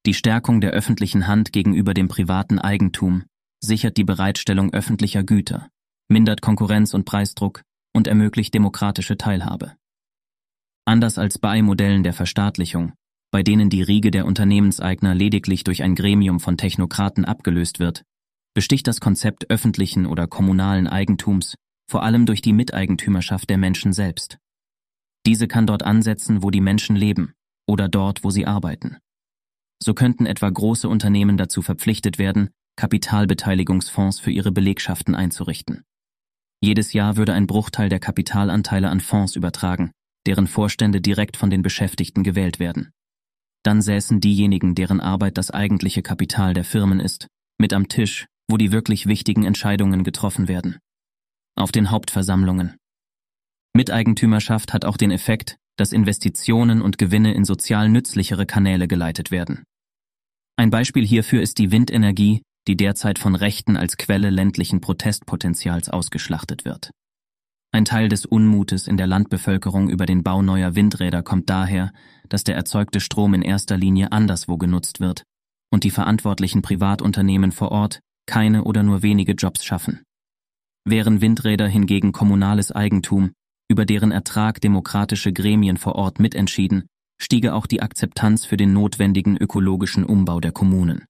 Die 0.05 0.13
Stärkung 0.13 0.61
der 0.61 0.71
öffentlichen 0.71 1.27
Hand 1.27 1.51
gegenüber 1.51 1.93
dem 1.93 2.07
privaten 2.07 2.59
Eigentum 2.59 3.23
sichert 3.61 3.97
die 3.97 4.05
Bereitstellung 4.05 4.73
öffentlicher 4.73 5.23
Güter, 5.23 5.69
mindert 6.07 6.41
Konkurrenz 6.41 6.93
und 6.93 7.05
Preisdruck 7.05 7.61
und 7.93 8.07
ermöglicht 8.07 8.53
demokratische 8.53 9.17
Teilhabe. 9.17 9.75
Anders 10.85 11.17
als 11.17 11.37
bei 11.37 11.61
Modellen 11.61 12.03
der 12.03 12.13
Verstaatlichung, 12.13 12.93
bei 13.31 13.43
denen 13.43 13.69
die 13.69 13.83
Riege 13.83 14.09
der 14.09 14.25
Unternehmenseigner 14.25 15.13
lediglich 15.13 15.63
durch 15.63 15.83
ein 15.83 15.95
Gremium 15.95 16.39
von 16.39 16.57
Technokraten 16.57 17.25
abgelöst 17.25 17.79
wird, 17.79 18.03
besticht 18.55 18.87
das 18.87 18.99
Konzept 18.99 19.49
öffentlichen 19.49 20.05
oder 20.05 20.27
kommunalen 20.27 20.87
Eigentums 20.87 21.55
vor 21.89 22.03
allem 22.03 22.25
durch 22.25 22.41
die 22.41 22.53
Miteigentümerschaft 22.53 23.49
der 23.49 23.57
Menschen 23.57 23.93
selbst. 23.93 24.37
Diese 25.25 25.47
kann 25.47 25.67
dort 25.67 25.83
ansetzen, 25.83 26.43
wo 26.43 26.51
die 26.51 26.61
Menschen 26.61 26.95
leben 26.95 27.33
oder 27.67 27.89
dort, 27.89 28.23
wo 28.23 28.29
sie 28.29 28.45
arbeiten. 28.45 28.97
So 29.81 29.93
könnten 29.93 30.25
etwa 30.25 30.49
große 30.49 30.89
Unternehmen 30.89 31.37
dazu 31.37 31.61
verpflichtet 31.61 32.17
werden, 32.17 32.49
Kapitalbeteiligungsfonds 32.75 34.19
für 34.19 34.31
ihre 34.31 34.51
Belegschaften 34.51 35.15
einzurichten. 35.15 35.83
Jedes 36.61 36.93
Jahr 36.93 37.15
würde 37.15 37.33
ein 37.33 37.47
Bruchteil 37.47 37.89
der 37.89 37.99
Kapitalanteile 37.99 38.89
an 38.89 38.99
Fonds 38.99 39.35
übertragen, 39.35 39.91
deren 40.25 40.47
Vorstände 40.47 41.01
direkt 41.01 41.37
von 41.37 41.49
den 41.49 41.61
Beschäftigten 41.61 42.23
gewählt 42.23 42.59
werden. 42.59 42.91
Dann 43.63 43.81
säßen 43.81 44.21
diejenigen, 44.21 44.75
deren 44.75 44.99
Arbeit 44.99 45.37
das 45.37 45.51
eigentliche 45.51 46.01
Kapital 46.01 46.53
der 46.53 46.63
Firmen 46.63 46.99
ist, 46.99 47.27
mit 47.57 47.73
am 47.73 47.87
Tisch, 47.87 48.27
wo 48.49 48.57
die 48.57 48.71
wirklich 48.71 49.05
wichtigen 49.05 49.43
Entscheidungen 49.45 50.03
getroffen 50.03 50.47
werden. 50.47 50.79
Auf 51.55 51.71
den 51.71 51.91
Hauptversammlungen. 51.91 52.77
Miteigentümerschaft 53.75 54.73
hat 54.73 54.85
auch 54.85 54.97
den 54.97 55.11
Effekt, 55.11 55.57
dass 55.77 55.93
Investitionen 55.93 56.81
und 56.81 56.97
Gewinne 56.97 57.33
in 57.33 57.45
sozial 57.45 57.89
nützlichere 57.89 58.45
Kanäle 58.45 58.87
geleitet 58.87 59.31
werden. 59.31 59.63
Ein 60.59 60.71
Beispiel 60.71 61.07
hierfür 61.07 61.41
ist 61.41 61.57
die 61.57 61.71
Windenergie, 61.71 62.41
die 62.67 62.75
derzeit 62.75 63.17
von 63.17 63.35
Rechten 63.35 63.77
als 63.77 63.95
Quelle 63.95 64.29
ländlichen 64.29 64.81
Protestpotenzials 64.81 65.87
ausgeschlachtet 65.87 66.65
wird. 66.65 66.91
Ein 67.71 67.85
Teil 67.85 68.09
des 68.09 68.25
Unmutes 68.25 68.85
in 68.85 68.97
der 68.97 69.07
Landbevölkerung 69.07 69.89
über 69.89 70.05
den 70.05 70.21
Bau 70.21 70.41
neuer 70.41 70.75
Windräder 70.75 71.23
kommt 71.23 71.49
daher, 71.49 71.93
dass 72.27 72.43
der 72.43 72.57
erzeugte 72.57 72.99
Strom 72.99 73.33
in 73.35 73.41
erster 73.41 73.77
Linie 73.77 74.11
anderswo 74.11 74.57
genutzt 74.57 74.99
wird 74.99 75.23
und 75.71 75.85
die 75.85 75.91
verantwortlichen 75.91 76.61
Privatunternehmen 76.61 77.53
vor 77.53 77.71
Ort 77.71 78.01
keine 78.25 78.65
oder 78.65 78.83
nur 78.83 79.01
wenige 79.01 79.35
Jobs 79.35 79.63
schaffen. 79.63 80.03
Wären 80.83 81.21
Windräder 81.21 81.69
hingegen 81.69 82.11
kommunales 82.11 82.73
Eigentum, 82.73 83.31
über 83.69 83.85
deren 83.85 84.11
Ertrag 84.11 84.59
demokratische 84.59 85.31
Gremien 85.31 85.77
vor 85.77 85.95
Ort 85.95 86.19
mitentschieden, 86.19 86.89
stiege 87.21 87.53
auch 87.53 87.67
die 87.67 87.81
Akzeptanz 87.81 88.45
für 88.45 88.57
den 88.57 88.73
notwendigen 88.73 89.37
ökologischen 89.37 90.05
Umbau 90.05 90.39
der 90.39 90.51
Kommunen. 90.51 91.05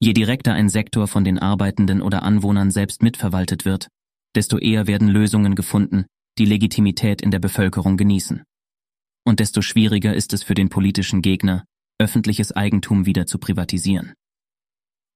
Je 0.00 0.12
direkter 0.12 0.54
ein 0.54 0.68
Sektor 0.68 1.06
von 1.06 1.24
den 1.24 1.38
Arbeitenden 1.38 2.02
oder 2.02 2.22
Anwohnern 2.22 2.70
selbst 2.70 3.02
mitverwaltet 3.02 3.64
wird, 3.64 3.88
desto 4.34 4.58
eher 4.58 4.86
werden 4.86 5.08
Lösungen 5.08 5.54
gefunden, 5.54 6.06
die 6.38 6.44
Legitimität 6.44 7.20
in 7.20 7.30
der 7.30 7.38
Bevölkerung 7.38 7.96
genießen. 7.96 8.42
Und 9.24 9.40
desto 9.40 9.62
schwieriger 9.62 10.14
ist 10.14 10.32
es 10.32 10.42
für 10.42 10.54
den 10.54 10.70
politischen 10.70 11.22
Gegner, 11.22 11.64
öffentliches 12.00 12.52
Eigentum 12.52 13.06
wieder 13.06 13.26
zu 13.26 13.38
privatisieren. 13.38 14.14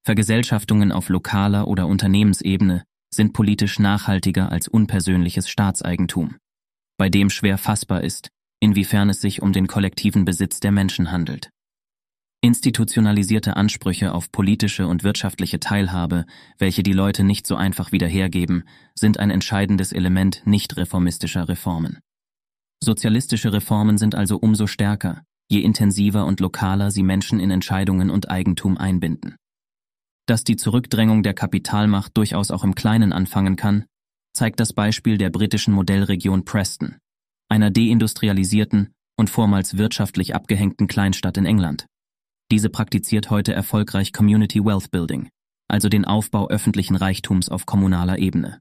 Vergesellschaftungen 0.04 0.92
auf 0.92 1.08
lokaler 1.08 1.66
oder 1.66 1.88
Unternehmensebene 1.88 2.84
sind 3.12 3.32
politisch 3.32 3.78
nachhaltiger 3.78 4.52
als 4.52 4.68
unpersönliches 4.68 5.48
Staatseigentum, 5.48 6.36
bei 6.96 7.08
dem 7.08 7.30
schwer 7.30 7.58
fassbar 7.58 8.04
ist, 8.04 8.30
inwiefern 8.66 9.08
es 9.08 9.20
sich 9.20 9.42
um 9.42 9.52
den 9.52 9.68
kollektiven 9.68 10.24
Besitz 10.24 10.58
der 10.58 10.72
Menschen 10.72 11.12
handelt. 11.12 11.50
Institutionalisierte 12.42 13.56
Ansprüche 13.56 14.12
auf 14.12 14.32
politische 14.32 14.88
und 14.88 15.04
wirtschaftliche 15.04 15.60
Teilhabe, 15.60 16.26
welche 16.58 16.82
die 16.82 16.92
Leute 16.92 17.22
nicht 17.22 17.46
so 17.46 17.54
einfach 17.54 17.92
wieder 17.92 18.08
hergeben, 18.08 18.64
sind 18.94 19.20
ein 19.20 19.30
entscheidendes 19.30 19.92
Element 19.92 20.42
nicht 20.44 20.76
reformistischer 20.76 21.48
Reformen. 21.48 22.00
Sozialistische 22.82 23.52
Reformen 23.52 23.98
sind 23.98 24.16
also 24.16 24.36
umso 24.36 24.66
stärker, 24.66 25.22
je 25.48 25.60
intensiver 25.60 26.26
und 26.26 26.40
lokaler 26.40 26.90
sie 26.90 27.04
Menschen 27.04 27.38
in 27.38 27.52
Entscheidungen 27.52 28.10
und 28.10 28.28
Eigentum 28.28 28.76
einbinden. 28.76 29.36
Dass 30.26 30.42
die 30.42 30.56
Zurückdrängung 30.56 31.22
der 31.22 31.34
Kapitalmacht 31.34 32.16
durchaus 32.16 32.50
auch 32.50 32.64
im 32.64 32.74
Kleinen 32.74 33.12
anfangen 33.12 33.54
kann, 33.54 33.84
zeigt 34.32 34.58
das 34.58 34.72
Beispiel 34.72 35.18
der 35.18 35.30
britischen 35.30 35.72
Modellregion 35.72 36.44
Preston, 36.44 36.96
einer 37.48 37.70
deindustrialisierten 37.70 38.94
und 39.16 39.30
vormals 39.30 39.76
wirtschaftlich 39.76 40.34
abgehängten 40.34 40.86
Kleinstadt 40.88 41.36
in 41.36 41.46
England. 41.46 41.86
Diese 42.50 42.70
praktiziert 42.70 43.30
heute 43.30 43.52
erfolgreich 43.52 44.12
Community 44.12 44.64
Wealth 44.64 44.90
Building, 44.90 45.28
also 45.68 45.88
den 45.88 46.04
Aufbau 46.04 46.48
öffentlichen 46.48 46.96
Reichtums 46.96 47.48
auf 47.48 47.66
kommunaler 47.66 48.18
Ebene. 48.18 48.60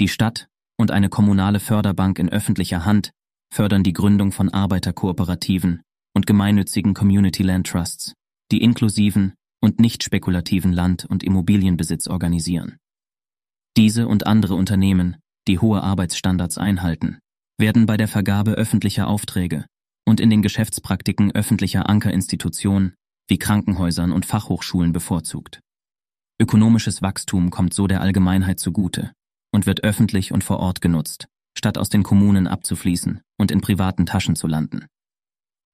Die 0.00 0.08
Stadt 0.08 0.48
und 0.78 0.90
eine 0.90 1.08
kommunale 1.08 1.60
Förderbank 1.60 2.18
in 2.18 2.28
öffentlicher 2.28 2.84
Hand 2.84 3.12
fördern 3.52 3.82
die 3.82 3.92
Gründung 3.92 4.32
von 4.32 4.48
Arbeiterkooperativen 4.48 5.82
und 6.14 6.26
gemeinnützigen 6.26 6.94
Community 6.94 7.42
Land 7.42 7.66
Trusts, 7.66 8.14
die 8.50 8.62
inklusiven 8.62 9.34
und 9.60 9.78
nicht 9.78 10.02
spekulativen 10.02 10.72
Land- 10.72 11.04
und 11.04 11.22
Immobilienbesitz 11.22 12.08
organisieren. 12.08 12.78
Diese 13.76 14.08
und 14.08 14.26
andere 14.26 14.54
Unternehmen, 14.54 15.16
die 15.46 15.58
hohe 15.58 15.82
Arbeitsstandards 15.82 16.58
einhalten, 16.58 17.18
werden 17.60 17.86
bei 17.86 17.96
der 17.96 18.08
Vergabe 18.08 18.52
öffentlicher 18.52 19.06
Aufträge 19.06 19.66
und 20.06 20.20
in 20.20 20.30
den 20.30 20.42
Geschäftspraktiken 20.42 21.32
öffentlicher 21.32 21.88
Ankerinstitutionen 21.88 22.94
wie 23.28 23.38
Krankenhäusern 23.38 24.10
und 24.10 24.26
Fachhochschulen 24.26 24.92
bevorzugt. 24.92 25.60
Ökonomisches 26.40 27.02
Wachstum 27.02 27.50
kommt 27.50 27.74
so 27.74 27.86
der 27.86 28.00
Allgemeinheit 28.00 28.58
zugute 28.58 29.12
und 29.52 29.66
wird 29.66 29.84
öffentlich 29.84 30.32
und 30.32 30.42
vor 30.42 30.58
Ort 30.58 30.80
genutzt, 30.80 31.28
statt 31.56 31.78
aus 31.78 31.90
den 31.90 32.02
Kommunen 32.02 32.46
abzufließen 32.46 33.20
und 33.38 33.50
in 33.50 33.60
privaten 33.60 34.06
Taschen 34.06 34.34
zu 34.34 34.46
landen. 34.46 34.86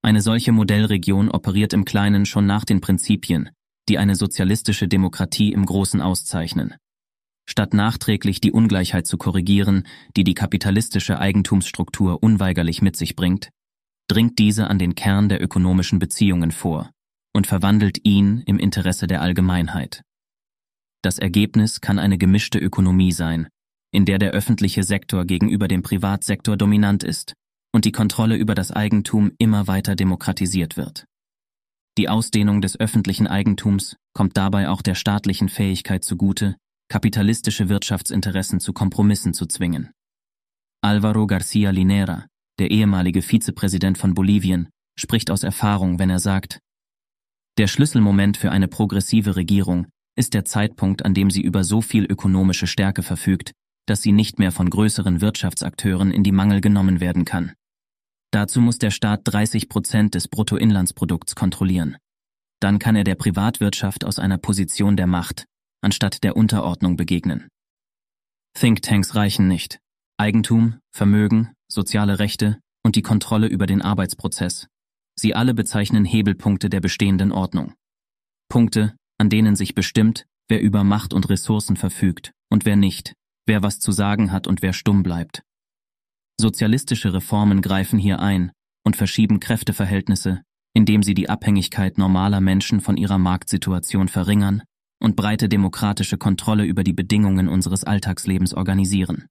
Eine 0.02 0.20
solche 0.20 0.52
Modellregion 0.52 1.30
operiert 1.30 1.72
im 1.72 1.84
Kleinen 1.84 2.26
schon 2.26 2.46
nach 2.46 2.64
den 2.64 2.80
Prinzipien, 2.80 3.50
die 3.88 3.98
eine 3.98 4.16
sozialistische 4.16 4.88
Demokratie 4.88 5.52
im 5.52 5.64
Großen 5.64 6.00
auszeichnen. 6.00 6.74
Statt 7.48 7.74
nachträglich 7.74 8.40
die 8.40 8.52
Ungleichheit 8.52 9.06
zu 9.06 9.16
korrigieren, 9.18 9.86
die 10.16 10.24
die 10.24 10.34
kapitalistische 10.34 11.18
Eigentumsstruktur 11.18 12.22
unweigerlich 12.22 12.82
mit 12.82 12.96
sich 12.96 13.14
bringt, 13.14 13.50
dringt 14.08 14.38
diese 14.38 14.68
an 14.68 14.78
den 14.78 14.94
Kern 14.94 15.28
der 15.28 15.42
ökonomischen 15.42 15.98
Beziehungen 15.98 16.50
vor 16.50 16.90
und 17.32 17.46
verwandelt 17.46 18.04
ihn 18.04 18.42
im 18.46 18.58
Interesse 18.58 19.06
der 19.06 19.22
Allgemeinheit. 19.22 20.02
Das 21.02 21.18
Ergebnis 21.18 21.80
kann 21.80 21.98
eine 21.98 22.18
gemischte 22.18 22.58
Ökonomie 22.58 23.12
sein, 23.12 23.48
in 23.92 24.04
der 24.04 24.18
der 24.18 24.32
öffentliche 24.32 24.82
Sektor 24.82 25.24
gegenüber 25.24 25.68
dem 25.68 25.82
Privatsektor 25.82 26.56
dominant 26.56 27.04
ist 27.04 27.34
und 27.72 27.84
die 27.84 27.92
Kontrolle 27.92 28.36
über 28.36 28.54
das 28.54 28.72
Eigentum 28.72 29.32
immer 29.38 29.68
weiter 29.68 29.94
demokratisiert 29.94 30.76
wird. 30.76 31.04
Die 31.98 32.08
Ausdehnung 32.08 32.60
des 32.60 32.78
öffentlichen 32.78 33.26
Eigentums 33.26 33.96
kommt 34.12 34.36
dabei 34.36 34.68
auch 34.68 34.82
der 34.82 34.94
staatlichen 34.94 35.48
Fähigkeit 35.48 36.04
zugute, 36.04 36.56
kapitalistische 36.88 37.68
Wirtschaftsinteressen 37.68 38.60
zu 38.60 38.72
Kompromissen 38.72 39.34
zu 39.34 39.46
zwingen. 39.46 39.90
Alvaro 40.82 41.26
Garcia 41.26 41.70
Linera, 41.70 42.26
der 42.58 42.70
ehemalige 42.70 43.22
Vizepräsident 43.22 43.98
von 43.98 44.14
Bolivien, 44.14 44.68
spricht 44.98 45.30
aus 45.30 45.42
Erfahrung, 45.42 45.98
wenn 45.98 46.10
er 46.10 46.20
sagt, 46.20 46.60
der 47.58 47.66
Schlüsselmoment 47.66 48.36
für 48.36 48.50
eine 48.50 48.68
progressive 48.68 49.36
Regierung 49.36 49.86
ist 50.14 50.34
der 50.34 50.44
Zeitpunkt, 50.44 51.04
an 51.04 51.14
dem 51.14 51.30
sie 51.30 51.42
über 51.42 51.64
so 51.64 51.80
viel 51.80 52.04
ökonomische 52.04 52.66
Stärke 52.66 53.02
verfügt, 53.02 53.52
dass 53.86 54.02
sie 54.02 54.12
nicht 54.12 54.38
mehr 54.38 54.52
von 54.52 54.70
größeren 54.70 55.20
Wirtschaftsakteuren 55.20 56.10
in 56.10 56.22
die 56.22 56.32
Mangel 56.32 56.60
genommen 56.60 57.00
werden 57.00 57.24
kann. 57.24 57.52
Dazu 58.32 58.60
muss 58.60 58.78
der 58.78 58.90
Staat 58.90 59.22
30 59.24 59.68
Prozent 59.68 60.14
des 60.14 60.28
Bruttoinlandsprodukts 60.28 61.34
kontrollieren. 61.34 61.96
dann 62.60 62.78
kann 62.78 62.96
er 62.96 63.04
der 63.04 63.16
Privatwirtschaft 63.16 64.04
aus 64.04 64.18
einer 64.18 64.38
Position 64.38 64.96
der 64.96 65.06
Macht 65.06 65.46
anstatt 65.86 66.24
der 66.24 66.36
Unterordnung 66.36 66.96
begegnen. 66.96 67.46
Thinktanks 68.58 69.14
reichen 69.14 69.46
nicht. 69.46 69.78
Eigentum, 70.18 70.80
Vermögen, 70.90 71.52
soziale 71.68 72.18
Rechte 72.18 72.58
und 72.82 72.96
die 72.96 73.02
Kontrolle 73.02 73.46
über 73.46 73.68
den 73.68 73.82
Arbeitsprozess. 73.82 74.66
Sie 75.14 75.36
alle 75.36 75.54
bezeichnen 75.54 76.04
Hebelpunkte 76.04 76.70
der 76.70 76.80
bestehenden 76.80 77.30
Ordnung. 77.30 77.74
Punkte, 78.48 78.96
an 79.18 79.30
denen 79.30 79.54
sich 79.54 79.76
bestimmt, 79.76 80.26
wer 80.48 80.60
über 80.60 80.82
Macht 80.82 81.14
und 81.14 81.28
Ressourcen 81.28 81.76
verfügt 81.76 82.32
und 82.50 82.64
wer 82.64 82.74
nicht, 82.74 83.14
wer 83.46 83.62
was 83.62 83.78
zu 83.78 83.92
sagen 83.92 84.32
hat 84.32 84.48
und 84.48 84.62
wer 84.62 84.72
stumm 84.72 85.04
bleibt. 85.04 85.44
Sozialistische 86.36 87.14
Reformen 87.14 87.62
greifen 87.62 88.00
hier 88.00 88.18
ein 88.18 88.50
und 88.84 88.96
verschieben 88.96 89.38
Kräfteverhältnisse, 89.38 90.42
indem 90.74 91.04
sie 91.04 91.14
die 91.14 91.28
Abhängigkeit 91.28 91.96
normaler 91.96 92.40
Menschen 92.40 92.80
von 92.80 92.96
ihrer 92.96 93.18
Marktsituation 93.18 94.08
verringern 94.08 94.64
und 95.00 95.16
breite 95.16 95.48
demokratische 95.48 96.18
Kontrolle 96.18 96.64
über 96.64 96.84
die 96.84 96.92
Bedingungen 96.92 97.48
unseres 97.48 97.84
Alltagslebens 97.84 98.54
organisieren. 98.54 99.26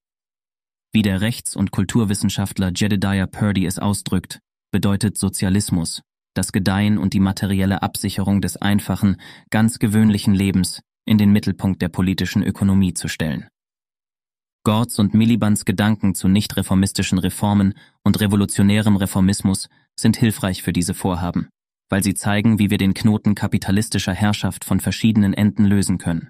Wie 0.93 1.01
der 1.01 1.21
Rechts- 1.21 1.55
und 1.55 1.71
Kulturwissenschaftler 1.71 2.71
Jedediah 2.75 3.27
Purdy 3.27 3.65
es 3.65 3.79
ausdrückt, 3.79 4.39
bedeutet 4.71 5.17
Sozialismus 5.17 6.01
das 6.35 6.51
Gedeihen 6.51 6.97
und 6.97 7.13
die 7.13 7.19
materielle 7.19 7.81
Absicherung 7.81 8.41
des 8.41 8.57
einfachen, 8.57 9.17
ganz 9.49 9.79
gewöhnlichen 9.79 10.35
Lebens 10.35 10.81
in 11.05 11.17
den 11.17 11.31
Mittelpunkt 11.31 11.81
der 11.81 11.89
politischen 11.89 12.43
Ökonomie 12.43 12.93
zu 12.93 13.07
stellen. 13.07 13.47
Gords 14.63 14.99
und 14.99 15.13
Milibans 15.13 15.63
Gedanken 15.65 16.15
zu 16.15 16.27
nicht 16.27 16.57
reformistischen 16.57 17.19
Reformen 17.19 17.73
und 18.03 18.19
revolutionärem 18.19 18.95
Reformismus 18.97 19.69
sind 19.95 20.17
hilfreich 20.17 20.61
für 20.63 20.73
diese 20.73 20.93
Vorhaben 20.93 21.49
weil 21.89 22.03
sie 22.03 22.13
zeigen, 22.13 22.59
wie 22.59 22.69
wir 22.69 22.77
den 22.77 22.93
Knoten 22.93 23.35
kapitalistischer 23.35 24.13
Herrschaft 24.13 24.65
von 24.65 24.79
verschiedenen 24.79 25.33
Enden 25.33 25.65
lösen 25.65 25.97
können. 25.97 26.29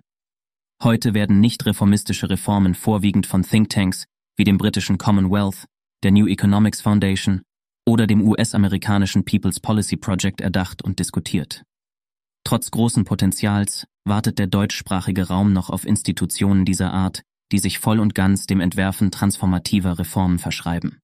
Heute 0.83 1.13
werden 1.13 1.39
nicht 1.39 1.65
reformistische 1.65 2.29
Reformen 2.29 2.75
vorwiegend 2.75 3.25
von 3.27 3.43
Thinktanks 3.43 4.05
wie 4.37 4.43
dem 4.43 4.57
britischen 4.57 4.97
Commonwealth, 4.97 5.65
der 6.03 6.11
New 6.11 6.27
Economics 6.27 6.81
Foundation 6.81 7.41
oder 7.87 8.07
dem 8.07 8.21
US-amerikanischen 8.21 9.23
People's 9.23 9.59
Policy 9.59 9.95
Project 9.95 10.41
erdacht 10.41 10.81
und 10.83 10.99
diskutiert. 10.99 11.63
Trotz 12.43 12.69
großen 12.71 13.05
Potenzials 13.05 13.87
wartet 14.03 14.37
der 14.37 14.47
deutschsprachige 14.47 15.27
Raum 15.27 15.53
noch 15.53 15.69
auf 15.69 15.85
Institutionen 15.85 16.65
dieser 16.65 16.93
Art, 16.93 17.23
die 17.51 17.59
sich 17.59 17.79
voll 17.79 17.99
und 17.99 18.15
ganz 18.15 18.45
dem 18.45 18.59
Entwerfen 18.59 19.11
transformativer 19.11 19.97
Reformen 19.97 20.39
verschreiben. 20.39 20.99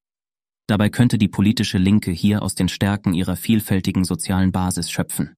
Dabei 0.71 0.89
könnte 0.89 1.17
die 1.17 1.27
politische 1.27 1.77
Linke 1.77 2.11
hier 2.11 2.41
aus 2.41 2.55
den 2.55 2.69
Stärken 2.69 3.13
ihrer 3.13 3.35
vielfältigen 3.35 4.05
sozialen 4.05 4.53
Basis 4.53 4.89
schöpfen. 4.89 5.35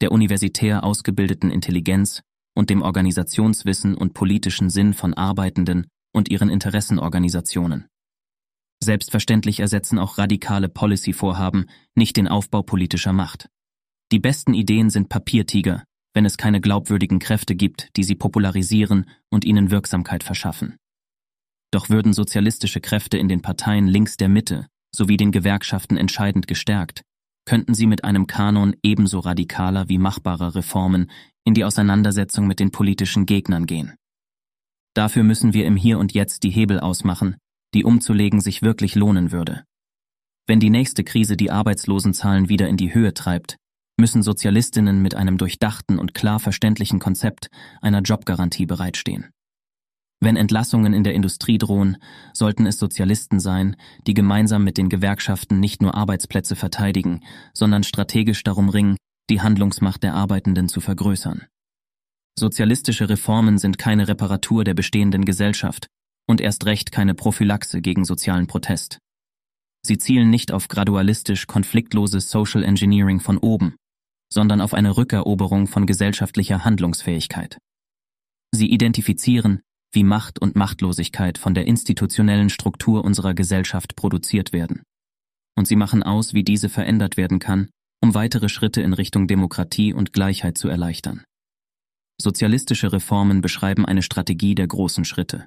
Der 0.00 0.12
universitär 0.12 0.82
ausgebildeten 0.82 1.50
Intelligenz 1.50 2.22
und 2.54 2.70
dem 2.70 2.80
Organisationswissen 2.80 3.94
und 3.94 4.14
politischen 4.14 4.70
Sinn 4.70 4.94
von 4.94 5.12
Arbeitenden 5.12 5.88
und 6.14 6.30
ihren 6.30 6.48
Interessenorganisationen. 6.48 7.88
Selbstverständlich 8.82 9.60
ersetzen 9.60 9.98
auch 9.98 10.16
radikale 10.16 10.70
Policy-Vorhaben 10.70 11.66
nicht 11.94 12.16
den 12.16 12.26
Aufbau 12.26 12.62
politischer 12.62 13.12
Macht. 13.12 13.50
Die 14.10 14.20
besten 14.20 14.54
Ideen 14.54 14.88
sind 14.88 15.10
Papiertiger, 15.10 15.84
wenn 16.14 16.24
es 16.24 16.38
keine 16.38 16.62
glaubwürdigen 16.62 17.18
Kräfte 17.18 17.56
gibt, 17.56 17.90
die 17.98 18.04
sie 18.04 18.14
popularisieren 18.14 19.04
und 19.28 19.44
ihnen 19.44 19.70
Wirksamkeit 19.70 20.24
verschaffen. 20.24 20.78
Doch 21.76 21.90
würden 21.90 22.14
sozialistische 22.14 22.80
Kräfte 22.80 23.18
in 23.18 23.28
den 23.28 23.42
Parteien 23.42 23.86
links 23.86 24.16
der 24.16 24.30
Mitte 24.30 24.66
sowie 24.94 25.18
den 25.18 25.30
Gewerkschaften 25.30 25.98
entscheidend 25.98 26.46
gestärkt, 26.46 27.02
könnten 27.44 27.74
sie 27.74 27.86
mit 27.86 28.02
einem 28.02 28.26
Kanon 28.26 28.74
ebenso 28.82 29.18
radikaler 29.18 29.86
wie 29.90 29.98
machbarer 29.98 30.54
Reformen 30.54 31.10
in 31.44 31.52
die 31.52 31.64
Auseinandersetzung 31.64 32.46
mit 32.46 32.60
den 32.60 32.70
politischen 32.70 33.26
Gegnern 33.26 33.66
gehen. 33.66 33.94
Dafür 34.94 35.22
müssen 35.22 35.52
wir 35.52 35.66
im 35.66 35.76
Hier 35.76 35.98
und 35.98 36.14
Jetzt 36.14 36.44
die 36.44 36.50
Hebel 36.50 36.80
ausmachen, 36.80 37.36
die 37.74 37.84
umzulegen 37.84 38.40
sich 38.40 38.62
wirklich 38.62 38.94
lohnen 38.94 39.30
würde. 39.30 39.64
Wenn 40.46 40.60
die 40.60 40.70
nächste 40.70 41.04
Krise 41.04 41.36
die 41.36 41.50
Arbeitslosenzahlen 41.50 42.48
wieder 42.48 42.68
in 42.68 42.78
die 42.78 42.94
Höhe 42.94 43.12
treibt, 43.12 43.58
müssen 44.00 44.22
Sozialistinnen 44.22 45.02
mit 45.02 45.14
einem 45.14 45.36
durchdachten 45.36 45.98
und 45.98 46.14
klar 46.14 46.40
verständlichen 46.40 47.00
Konzept 47.00 47.50
einer 47.82 48.00
Jobgarantie 48.00 48.64
bereitstehen. 48.64 49.26
Wenn 50.20 50.36
Entlassungen 50.36 50.94
in 50.94 51.04
der 51.04 51.14
Industrie 51.14 51.58
drohen, 51.58 51.98
sollten 52.32 52.66
es 52.66 52.78
Sozialisten 52.78 53.38
sein, 53.38 53.76
die 54.06 54.14
gemeinsam 54.14 54.64
mit 54.64 54.78
den 54.78 54.88
Gewerkschaften 54.88 55.60
nicht 55.60 55.82
nur 55.82 55.94
Arbeitsplätze 55.94 56.56
verteidigen, 56.56 57.20
sondern 57.52 57.82
strategisch 57.82 58.42
darum 58.42 58.68
ringen, 58.68 58.96
die 59.28 59.40
Handlungsmacht 59.40 60.02
der 60.02 60.14
Arbeitenden 60.14 60.68
zu 60.68 60.80
vergrößern. 60.80 61.46
Sozialistische 62.38 63.08
Reformen 63.08 63.58
sind 63.58 63.78
keine 63.78 64.08
Reparatur 64.08 64.64
der 64.64 64.74
bestehenden 64.74 65.24
Gesellschaft 65.24 65.86
und 66.26 66.40
erst 66.40 66.66
recht 66.66 66.92
keine 66.92 67.14
Prophylaxe 67.14 67.80
gegen 67.80 68.04
sozialen 68.04 68.46
Protest. 68.46 68.98
Sie 69.84 69.98
zielen 69.98 70.30
nicht 70.30 70.50
auf 70.50 70.68
gradualistisch 70.68 71.46
konfliktloses 71.46 72.30
Social 72.30 72.64
Engineering 72.64 73.20
von 73.20 73.38
oben, 73.38 73.76
sondern 74.32 74.60
auf 74.60 74.74
eine 74.74 74.96
Rückeroberung 74.96 75.66
von 75.66 75.86
gesellschaftlicher 75.86 76.64
Handlungsfähigkeit. 76.64 77.58
Sie 78.52 78.70
identifizieren, 78.70 79.60
wie 79.96 80.04
Macht 80.04 80.40
und 80.40 80.54
Machtlosigkeit 80.54 81.38
von 81.38 81.54
der 81.54 81.66
institutionellen 81.66 82.50
Struktur 82.50 83.02
unserer 83.02 83.32
Gesellschaft 83.34 83.96
produziert 83.96 84.52
werden. 84.52 84.82
Und 85.56 85.66
sie 85.66 85.74
machen 85.74 86.02
aus, 86.02 86.34
wie 86.34 86.44
diese 86.44 86.68
verändert 86.68 87.16
werden 87.16 87.38
kann, 87.38 87.70
um 88.02 88.14
weitere 88.14 88.50
Schritte 88.50 88.82
in 88.82 88.92
Richtung 88.92 89.26
Demokratie 89.26 89.94
und 89.94 90.12
Gleichheit 90.12 90.58
zu 90.58 90.68
erleichtern. 90.68 91.24
Sozialistische 92.20 92.92
Reformen 92.92 93.40
beschreiben 93.40 93.86
eine 93.86 94.02
Strategie 94.02 94.54
der 94.54 94.66
großen 94.66 95.06
Schritte. 95.06 95.46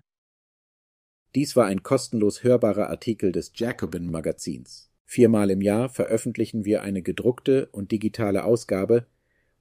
Dies 1.35 1.55
war 1.55 1.67
ein 1.67 1.83
kostenlos 1.83 2.43
hörbarer 2.43 2.89
Artikel 2.89 3.31
des 3.31 3.51
Jacobin 3.53 4.09
Magazins. 4.09 4.89
Viermal 5.05 5.51
im 5.51 5.61
Jahr 5.61 5.89
veröffentlichen 5.89 6.65
wir 6.65 6.81
eine 6.81 7.03
gedruckte 7.03 7.67
und 7.71 7.91
digitale 7.91 8.43
Ausgabe 8.43 9.05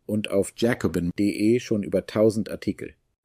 und 0.06 0.30
auf 0.30 0.54
jacobin.de 0.56 1.60
schon 1.60 1.82
über 1.82 1.98
1000 1.98 2.50
Artikel. 2.50 2.94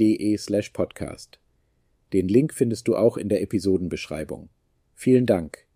de 0.00 0.36
slash 0.38 0.70
podcast. 0.70 1.38
Den 2.12 2.28
Link 2.28 2.54
findest 2.54 2.88
du 2.88 2.96
auch 2.96 3.16
in 3.16 3.28
der 3.28 3.42
Episodenbeschreibung. 3.42 4.48
Vielen 4.94 5.26
Dank. 5.26 5.66